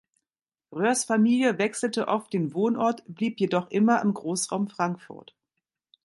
Röhrs 0.71 1.03
Familie 1.05 1.59
wechselte 1.59 2.07
oft 2.07 2.33
den 2.33 2.55
Wohnort, 2.55 3.03
blieb 3.07 3.39
jedoch 3.39 3.69
immer 3.69 4.01
im 4.01 4.15
Großraum 4.15 4.67
Frankfurt. 4.67 5.35